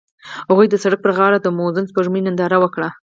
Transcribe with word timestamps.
هغوی 0.49 0.67
د 0.69 0.75
سړک 0.83 0.99
پر 1.03 1.11
غاړه 1.17 1.37
د 1.41 1.47
موزون 1.57 1.85
سپوږمۍ 1.89 2.21
ننداره 2.23 2.57
وکړه. 2.59 2.89